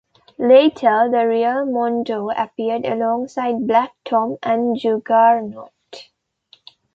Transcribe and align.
Later, 0.39 1.09
the 1.11 1.27
real 1.27 1.63
Mondo 1.67 2.31
appeared 2.31 2.85
alongside 2.85 3.67
Black 3.67 3.91
Tom 4.03 4.37
and 4.41 4.75
Juggernaut. 4.75 6.09